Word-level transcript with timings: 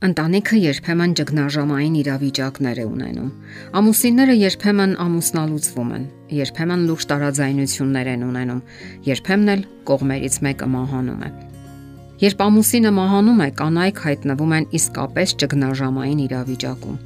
Ընտանիքը 0.00 0.56
երբեմն 0.56 1.10
ճգնաժամային 1.18 1.96
իրավիճակներ 2.00 2.78
է 2.80 2.84
ունենում։ 2.88 3.26
Ամուսինները 3.80 4.36
երբեմն 4.40 4.94
ամուսնալուծվում 5.04 5.90
են, 5.96 6.06
երբեմն 6.36 6.86
լուրջ 6.88 7.04
տարաձայնություններ 7.10 8.08
են 8.14 8.24
ունենում, 8.24 8.62
երբեմն 9.10 9.52
էլ 9.54 9.66
կողմերից 9.90 10.38
մեկը 10.46 10.68
մահանում 10.76 11.20
է։ 11.20 11.30
Երբ 12.24 12.44
ամուսինը 12.46 12.94
մահանում 12.96 13.44
է, 13.44 13.50
կանայք 13.60 14.02
հայտնվում 14.08 14.56
են 14.56 14.68
իսկապես 14.80 15.36
ճգնաժամային 15.44 16.24
իրավիճակում։ 16.24 16.98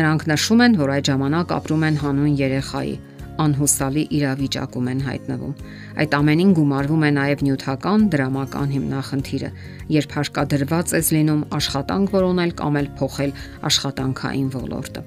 Նրանք 0.00 0.26
նշում 0.32 0.64
են, 0.64 0.80
որ 0.80 0.94
այդ 0.96 1.12
ժամանակ 1.12 1.54
ապրում 1.60 1.86
են 1.90 2.00
հանուն 2.00 2.34
երեխայի, 2.40 2.96
անհուսալի 3.44 4.02
իրավիճակում 4.16 4.88
են 4.90 5.00
հայտնվում։ 5.06 5.54
Այդ 6.02 6.16
ամենին 6.18 6.52
գումարվում 6.58 7.04
է 7.06 7.10
նաև 7.16 7.44
նյութական 7.46 8.04
դրամական 8.14 8.74
հիմնախնդիրը, 8.74 9.50
երբ 9.96 10.14
հարկադրված 10.16 10.94
ես 10.96 11.10
լինում 11.16 11.42
աշխատանք 11.60 12.14
որոնել 12.16 12.52
կամ 12.60 12.78
էլ 12.80 12.88
փոխել 13.00 13.34
աշխատանքային 13.70 14.48
ոլորտը։ 14.56 15.04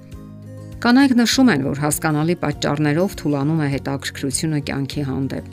Կանայք 0.83 1.13
նշում 1.15 1.49
են, 1.53 1.61
որ 1.63 1.79
հասկանալի 1.79 2.35
պատճառներով 2.43 3.13
թուլանում 3.23 3.61
է 3.63 3.67
հետաքրքրությունը 3.73 4.59
կյանքի 4.67 5.03
հանդեպ։ 5.07 5.45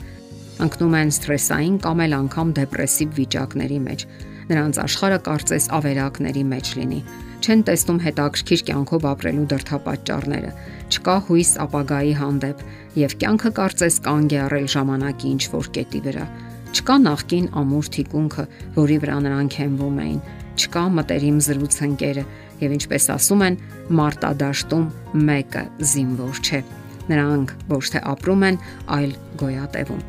Ընկնում 0.61 0.95
են 1.01 1.13
սթրեսային 1.15 1.77
կամ 1.85 2.01
էլ 2.05 2.15
անգամ 2.19 2.51
դեպրեսիվ 2.57 3.13
վիճակների 3.21 3.79
մեջ։ 3.87 4.05
Նրանց 4.51 4.79
աշխարհը 4.83 5.19
կարծես 5.31 5.67
ավերակների 5.79 6.43
մեջ 6.51 6.71
լինի 6.81 6.99
չեն 7.41 7.61
տեսնում 7.65 7.99
հետաքրքիր 8.05 8.61
կյանքով 8.67 9.05
ապրելու 9.11 9.45
դրթապաճառները, 9.51 10.51
չկա 10.93 11.15
հույս 11.27 11.51
ապագայի 11.65 12.13
հանդեպ 12.19 12.61
եւ 13.01 13.15
կյանքը 13.23 13.51
կարծես 13.57 13.97
կանգ 14.05 14.35
է 14.35 14.39
առել 14.45 14.67
ժամանակի 14.75 15.31
ինչ 15.31 15.43
որ 15.55 15.69
կետի 15.77 16.01
վրա։ 16.05 16.25
Չկա 16.71 16.95
նախքին 17.01 17.47
ամուր 17.61 17.89
թիկունքը, 17.97 18.45
որի 18.77 18.97
վրա 19.01 19.17
նրանք 19.25 19.57
հենվում 19.61 19.97
էին, 20.05 20.21
չկա 20.61 20.83
մտերիմ 21.01 21.41
զրուցընկերը 21.47 22.23
եւ 22.61 22.75
ինչպես 22.77 23.09
ասում 23.17 23.43
են, 23.47 23.59
մարտադաշտում 23.97 24.85
մեկը 25.31 25.63
զինվոր 25.91 26.41
չէ։ 26.45 26.63
Նրանք 27.11 27.53
ոչ 27.71 27.85
թե 27.91 28.01
ապրում 28.11 28.43
են, 28.51 28.59
այլ 29.01 29.13
գոյատևում։ 29.41 30.03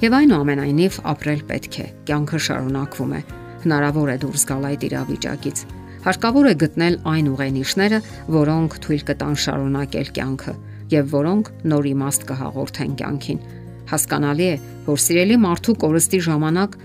Եվ 0.00 0.16
այնուամենայնիվ 0.20 1.02
ապրել 1.14 1.42
պետք 1.50 1.76
է։ 1.80 1.86
Կյանքը 2.10 2.40
շարունակվում 2.50 3.12
է։ 3.20 3.20
Հնարավոր 3.60 4.10
է 4.10 4.16
դուրս 4.24 4.46
գալ 4.50 4.66
այդ 4.70 4.88
իրավիճակից 4.90 5.64
Հարկավոր 6.00 6.46
է 6.48 6.52
գտնել 6.62 6.94
այն 7.10 7.26
ուղենիշները, 7.34 7.98
որոնք 8.32 8.76
թույլ 8.84 9.02
կտան 9.10 9.34
շարունակել 9.44 10.12
կյանքը 10.16 10.54
եւ 10.90 11.10
որոնք 11.12 11.50
նոր 11.70 11.88
իմաստ 11.90 12.24
կհաղորդեն 12.30 12.94
կյանքին։ 13.00 13.42
Հասկանալի 13.90 14.46
է, 14.46 14.54
որ 14.86 15.02
սիրելի 15.04 15.36
մարդու 15.44 15.74
կորստի 15.84 16.20
ժամանակ 16.26 16.78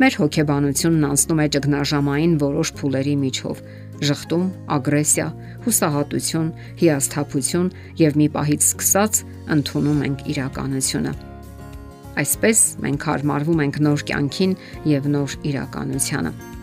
մեր 0.00 0.16
հոգեբանությունն 0.22 1.04
անցնում 1.10 1.42
է 1.44 1.46
ճգնաժամային 1.54 2.34
որոշ 2.40 2.72
փուլերի 2.80 3.14
միջով՝ 3.24 3.60
ժխտում, 4.08 4.46
ագրեսիա, 4.78 5.28
հուսահատություն, 5.68 6.48
հիասթափություն 6.80 7.70
եւ 8.00 8.18
մի 8.22 8.28
պահից 8.34 8.66
սկսած 8.72 9.22
ընդունում 9.54 10.02
ենք 10.08 10.26
իրականությունը։ 10.34 11.14
Այսպես 12.24 12.66
մենք 12.88 13.08
հարմարվում 13.10 13.62
ենք 13.68 13.80
նոր 13.86 14.04
կյանքին 14.10 14.58
եւ 14.94 15.08
նոր 15.14 15.38
իրականությանը։ 15.52 16.53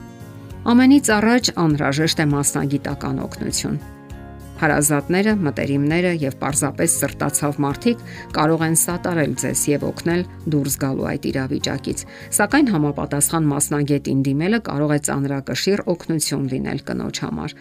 Ամենից 0.62 1.08
առաջ 1.10 1.48
անհրաժեշտ 1.58 2.20
է 2.22 2.26
մասնագիտական 2.30 3.22
օգնություն 3.26 3.78
Հարազատները, 4.62 5.32
մտերիմները 5.42 6.10
եւ 6.22 6.36
պարզապես 6.38 6.96
սրտացավ 7.02 7.56
մարդիկ 7.66 8.02
կարող 8.36 8.64
են 8.68 8.76
սատարել 8.78 9.32
ձեզ 9.42 9.62
եւ 9.72 9.86
օգնել 9.88 10.22
դուրս 10.54 10.76
գալու 10.84 11.08
այդ 11.12 11.24
իրավիճակից։ 11.32 12.04
Սակայն 12.38 12.70
համապատասխան 12.70 13.48
մասնագետին 13.52 14.20
դիմելը 14.28 14.60
կարող 14.68 14.94
է 14.94 15.00
ծանրակշիռ 15.08 15.82
օգնություն 15.96 16.46
լինել 16.52 16.84
կնոջ 16.92 17.22
համար։ 17.26 17.56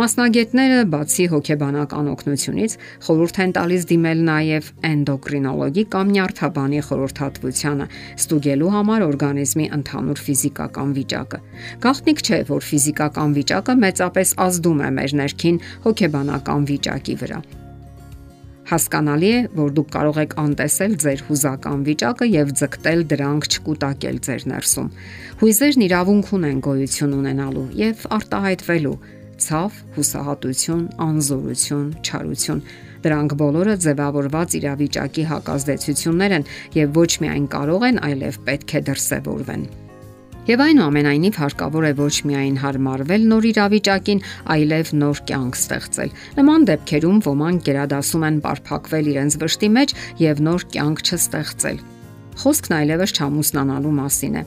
Մասնագետները 0.00 0.80
բացի 0.90 1.26
հոգեբանական 1.30 2.10
օգնությունից 2.10 2.76
խորհուրդ 3.06 3.40
են 3.46 3.54
տալիս 3.60 3.86
դիմել 3.94 4.24
նաեւ 4.30 4.72
էնդոկրինոլոգի 4.90 5.86
կամ 5.94 6.12
նյարդաբանի 6.18 6.82
խորհրդատվությանը, 6.90 7.88
ստուգելու 8.18 8.74
համար 8.74 9.06
օրգանիզմի 9.06 9.66
ընդհանուր 9.78 10.24
ֆիզիկական 10.26 10.90
վիճակը։ 10.98 11.42
Գաղտնիք 11.86 12.20
չէ, 12.26 12.42
որ 12.50 12.68
ֆիզիկական 12.70 13.38
վիճակը 13.38 13.78
մեծապես 13.86 14.34
ազդում 14.50 14.80
է 14.80 14.90
մեր 14.98 15.16
ներքին 15.20 15.60
հոգեբանական 15.86 16.39
հուզական 16.40 16.64
վիճակի 16.68 17.14
վրա։ 17.20 17.38
Հասկանալի 18.70 19.30
է, 19.30 19.38
որ 19.58 19.70
դուք 19.76 19.88
կարող 19.92 20.18
եք 20.22 20.34
անտեսել 20.40 20.92
ձեր 21.02 21.22
հուզական 21.26 21.80
վիճակը 21.88 22.26
եւ 22.30 22.52
ձգտել 22.60 23.00
դրանք 23.10 23.48
չկուտակել 23.50 24.16
ձեր 24.26 24.42
ներսում։ 24.52 24.88
Հույզերն 25.40 25.84
իրավունք 25.90 26.30
ունեն 26.38 26.62
գոյություն 26.66 27.16
ունենալու 27.18 27.66
եւ 27.80 28.06
արտահայտվելու 28.20 28.96
ցավ, 29.40 29.76
հուսահատություն, 29.96 30.86
անզորություն, 31.10 31.86
չարություն։ 32.04 32.64
Դրանք 33.00 33.36
բոլորը 33.40 33.76
ձևավորված 33.84 34.58
իրավիճակի 34.60 35.28
հակազդեցություններ 35.34 36.38
են 36.38 36.50
եւ 36.78 36.98
ոչ 37.00 37.12
միայն 37.24 37.46
կարող 37.56 37.86
են, 37.90 38.02
այլև 38.10 38.42
պետք 38.46 38.76
է 38.76 38.84
դրսևորվեն։ 38.90 39.89
Եվ 40.48 40.60
այնուամենայնիվ 40.64 41.36
հարկավոր 41.36 41.84
է 41.84 41.90
ոչ 41.98 42.14
միայն 42.24 42.54
հարմարվել 42.62 43.24
նոր 43.28 43.46
իրավիճակին, 43.50 44.22
այլև 44.54 44.92
նոր 45.00 45.18
կյանք 45.28 45.58
ստեղծել։ 45.60 46.14
Նման 46.38 46.64
դեպքերում 46.70 47.18
ոմանք 47.26 47.66
գերադասում 47.66 48.24
են 48.30 48.38
բարփակվել 48.46 49.10
իրենց 49.12 49.36
վշտի 49.42 49.70
մեջ 49.76 49.92
եւ 50.24 50.40
նոր 50.48 50.64
կյանք 50.72 51.04
չստեղծել։ 51.04 51.84
Խոսքն 52.40 52.76
այլևս 52.80 53.14
չամուսնանալու 53.20 53.94
մասին 54.00 54.40
է։ 54.40 54.44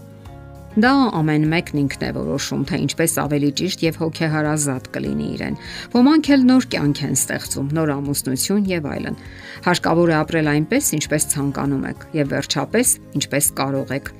Դա 0.73 0.91
ամեն 1.13 1.43
մեկն 1.53 1.79
ինքն 1.83 2.03
է 2.07 2.11
որոշում, 2.17 2.61
թե 2.65 2.77
ինչպես 2.87 3.11
ավելի 3.21 3.49
ճիշտ 3.61 3.83
եւ 3.85 3.99
հոգեհարազատ 4.01 4.87
կլինի 4.95 5.27
իրեն։ 5.35 5.59
Ոմանք 5.93 6.31
էլ 6.33 6.47
նոր 6.49 6.67
կյանք 6.73 7.03
են 7.05 7.15
ստեղծում, 7.21 7.69
նոր 7.77 7.93
ամուսնություն 7.99 8.67
եւ 8.73 8.89
այլն։ 8.97 9.21
Հարկավոր 9.69 10.17
է 10.17 10.19
ապրել 10.23 10.53
այնպես, 10.57 10.91
ինչպես 10.97 11.31
ցանկանում 11.37 11.89
եք 11.93 12.05
եւ 12.17 12.33
վերջապես, 12.33 12.99
ինչպես 13.21 13.55
կարող 13.61 13.99
եք 14.01 14.15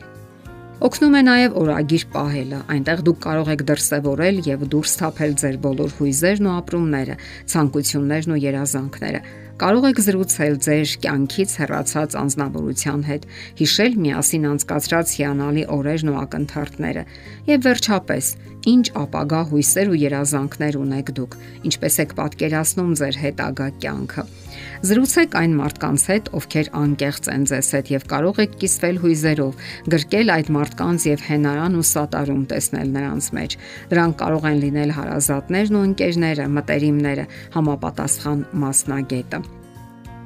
Օգնում 0.83 1.13
է 1.15 1.19
նաև 1.23 1.53
օրագիր 1.61 2.03
պահելը։ 2.11 2.57
Այնտեղ 2.73 3.01
դուք 3.07 3.19
կարող 3.23 3.51
եք 3.53 3.61
դրսևորել 3.69 4.41
եւ 4.49 4.65
դուրս 4.73 4.95
թափել 4.99 5.35
ձեր 5.39 5.55
բոլոր 5.63 5.93
հույզերն 5.99 6.49
ու 6.49 6.55
ապրումները, 6.59 7.15
ցանկություններն 7.53 8.33
ու 8.35 8.41
երազանքները։ 8.43 9.21
Կարող 9.63 9.87
եք 9.93 10.01
զրուցել 10.03 10.59
ձեր 10.67 10.93
կյանքից 11.07 11.55
հեռացած 11.63 12.17
անznավորության 12.19 13.07
հետ, 13.07 13.27
հիշել 13.63 13.97
միասին 14.03 14.47
անցկացրած 14.51 15.17
հիանալի 15.23 15.65
օրերն 15.71 16.11
ու 16.11 16.19
ակնթարթները, 16.19 17.03
եւ 17.47 17.67
վերջապես, 17.69 18.31
ինչ 18.75 18.85
ապագա 19.07 19.43
հույսեր 19.53 19.93
ու 19.93 19.99
երազանքներ 20.03 20.81
ունեք 20.83 21.15
դուք, 21.15 21.43
ինչպես 21.71 21.99
եք 22.03 22.17
պատկերացնում 22.19 22.95
ձեր 22.99 23.21
հետագա 23.23 23.75
կյանքը։ 23.79 24.31
Զրուցեք 24.83 25.37
այն 25.39 25.55
մարդկանց 25.59 26.05
հետ, 26.11 26.29
ովքեր 26.39 26.69
անկեղծ 26.81 27.29
են 27.33 27.47
ձեզ 27.53 27.71
հետ 27.77 27.91
եւ 27.93 28.05
կարող 28.13 28.43
եք 28.43 28.59
կիսվել 28.63 29.01
հույզերով, 29.03 29.65
գրկել 29.95 30.33
այդ 30.35 30.53
մարդկանց 30.57 31.07
եւ 31.13 31.25
հենարան 31.29 31.79
ու 31.79 31.87
սատարում 31.93 32.45
տեսնել 32.53 32.93
նրանց 32.99 33.31
մեջ։ 33.39 33.57
Դրանք 33.95 34.21
կարող 34.23 34.47
են 34.51 34.63
լինել 34.67 34.95
հարազատներն 34.99 35.81
ու 35.81 35.83
ընկերները, 35.89 36.47
մտերիմները, 36.59 37.27
համապատասխան 37.57 38.47
մասնագետը։ 38.63 39.62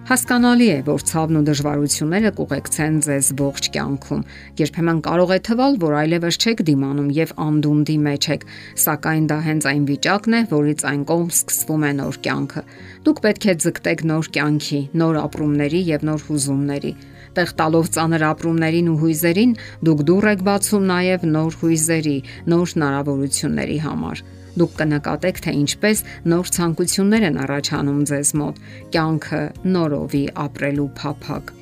Հասկանալի 0.07 0.68
է, 0.72 0.75
որ 0.88 1.01
ցավն 1.03 1.35
ու 1.35 1.40
դժվարությունները 1.50 2.29
կուղեկցեն 2.38 3.00
ձեզ 3.03 3.31
ողջ 3.41 3.66
կյանքում։ 3.73 4.22
Երբեմն 4.62 5.01
կարող 5.03 5.34
է 5.35 5.38
թվալ, 5.47 5.75
որ 5.81 5.95
այլևս 6.01 6.38
չեք 6.40 6.63
դիմանում 6.69 7.09
եւ 7.18 7.34
անդունդի 7.44 7.95
մեջ 8.06 8.28
եք, 8.38 8.46
սակայն 8.85 9.28
դա 9.28 9.40
հենց 9.50 9.67
այն 9.73 9.84
վիճակն 9.91 10.38
է, 10.38 10.41
որից 10.53 10.85
այն 10.88 11.03
կողմ 11.12 11.28
սկսվում 11.35 11.84
է 11.84 11.91
նոր 12.00 12.22
կյանքը։ 12.23 12.63
Դուք 13.03 13.22
պետք 13.28 13.50
է 13.51 13.57
ձգտեք 13.67 14.06
նոր 14.07 14.31
կյանքի, 14.38 14.81
նոր 15.03 15.22
ապրումների 15.28 15.84
եւ 15.91 16.07
նոր 16.07 16.25
հուզումների 16.31 16.94
տեղ 17.37 17.52
տալով 17.59 17.90
ծանր 17.93 18.23
ապրումներին 18.31 18.87
ու 18.90 18.97
հույզերին, 19.03 19.52
դուք 19.85 19.99
դուռ 20.08 20.28
եք 20.31 20.40
բացում 20.47 20.87
նաև 20.90 21.26
նոր 21.35 21.58
հույզերի, 21.61 22.17
նոր 22.49 22.72
հնարավորությունների 22.73 23.78
համար։ 23.84 24.23
Դուք 24.57 24.73
կնկատեք, 24.81 25.39
թե 25.45 25.51
ինչպես 25.61 26.03
նոր 26.33 26.51
ցանկություններ 26.57 27.27
են 27.27 27.39
առաջանում 27.45 28.01
ձեզ 28.09 28.33
մոտ, 28.41 28.59
կյանքը 28.95 29.41
նորովի 29.77 30.25
ապրելու 30.47 30.91
փափակ։ 30.97 31.55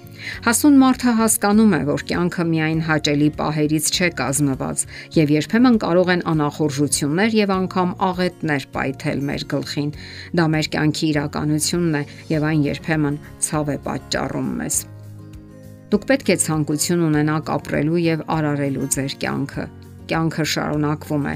Հասուն 0.45 0.77
մարդը 0.79 1.11
հասկանում 1.19 1.73
է, 1.75 1.79
որ 1.89 2.03
կյանքը 2.09 2.45
միայն 2.51 2.81
հաճելի 2.87 3.27
պահերից 3.39 3.89
չէ 3.91 4.09
կազմված, 4.19 4.83
եւ 5.15 5.33
երբեմն 5.35 5.77
կարող 5.83 6.11
են 6.15 6.23
անախորժություններ 6.31 7.35
եւ 7.39 7.53
անգամ 7.55 7.91
աղետներ 8.09 8.67
պայթել 8.75 9.23
մեր 9.29 9.45
գլխին։ 9.53 9.91
Դա 10.39 10.45
մեր 10.55 10.69
կյանքի 10.75 11.05
իրականությունն 11.11 11.99
է 11.99 12.03
եւ 12.31 12.47
այն 12.49 12.65
երբեմն 12.65 13.19
ցավ 13.49 13.73
է 13.75 13.77
պատճառում 13.85 14.51
մեզ։ 14.61 14.79
Դուք 15.91 16.07
պետք 16.09 16.31
է 16.33 16.37
ցանկություն 16.45 17.05
ունենաք 17.05 17.51
ապրելու 17.55 17.99
եւ 18.05 18.23
արարելու 18.35 18.87
ձեր 18.95 19.19
կյանքը։ 19.21 19.65
Կյանքը 20.05 20.45
շարունակվում 20.55 21.29
է, 21.29 21.35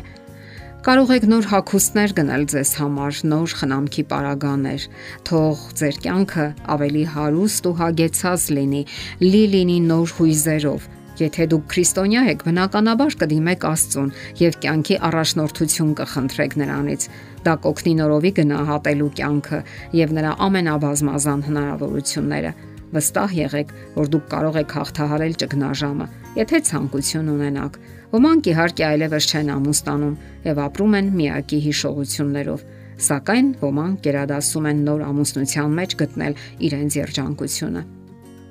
Կարող 0.80 1.10
եք 1.12 1.26
նոր 1.28 1.48
հակոստներ 1.52 2.14
գնել 2.16 2.46
ձեզ 2.54 2.70
համար, 2.80 3.18
նոր 3.32 3.56
խնամքի 3.60 4.04
պարագաներ։ 4.12 4.86
Թող 5.28 5.66
ձեր 5.82 5.98
կյանքը 6.06 6.46
ավելի 6.76 7.02
հարուստ 7.16 7.68
ու 7.68 7.74
հագեցած 7.82 8.46
լինի, 8.56 8.86
լի 9.26 9.44
լինի 9.56 9.78
նոր 9.90 10.16
հույզերով 10.20 10.88
Եթե 11.20 11.46
դուք 11.52 11.64
քրիստոնյա 11.74 12.22
եք, 12.32 12.44
բնականաբար 12.48 13.16
կդիմեք 13.20 13.66
Աստծուն 13.68 14.12
եւ 14.40 14.58
կյանքի 14.64 14.98
առաջնորդություն 15.10 15.90
կխնդրեք 16.00 16.56
նրանից։ 16.62 17.08
Դա 17.44 17.56
կօգնի 17.66 17.94
նորովի 18.00 18.32
գնահատելու 18.40 19.10
կյանքը 19.20 19.60
եւ 20.00 20.14
նրա 20.16 20.32
ամենաբազմազան 20.48 21.44
հնարավորությունները։ 21.50 22.54
Վստահ 22.96 23.36
եղեք, 23.40 23.76
որ 24.00 24.14
դուք 24.16 24.30
կարող 24.32 24.56
եք 24.64 24.78
հաղթահարել 24.80 25.36
ճգնաժամը, 25.44 26.08
եթե 26.38 26.60
ցանկություն 26.70 27.30
ունենաք։ 27.34 27.78
Ոմանք 28.14 28.50
իհարկե 28.52 28.84
այլևս 28.90 29.28
չեն 29.30 29.50
ամուսնանում 29.56 30.18
եւ 30.46 30.60
ապրում 30.66 30.98
են 31.00 31.08
միակի 31.20 31.60
հիշողություններով, 31.66 32.66
սակայն 33.10 33.48
ոմանք 33.64 34.04
գերադասում 34.06 34.68
են 34.70 34.84
նոր 34.90 35.06
ամուսնության 35.10 35.78
մեջ 35.80 35.96
գտնել 36.02 36.38
իրենց 36.70 36.98
երջանկությունը։ 37.00 37.84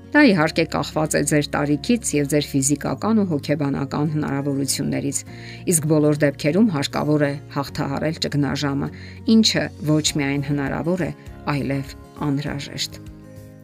Դա 0.09 0.21
իհարկե 0.25 0.65
կախված 0.73 1.15
է 1.19 1.21
ձեր 1.29 1.49
տարիքից 1.53 2.13
եւ 2.17 2.29
ձեր 2.33 2.47
ֆիզիկական 2.49 3.21
ու 3.21 3.27
հոգեբանական 3.33 4.07
հնարավորություններից, 4.15 5.19
իսկ 5.75 5.91
բոլոր 5.93 6.21
դեպքերում 6.25 6.73
հարկավոր 6.79 7.27
է 7.29 7.33
հաղթահարել 7.59 8.23
ճգնաժամը, 8.25 8.89
ինչը 9.37 9.69
ոչ 9.93 10.07
միայն 10.23 10.49
հնարավոր 10.49 11.07
է, 11.11 11.13
այլև 11.53 11.95
անհրաժեշտ։ 12.25 13.01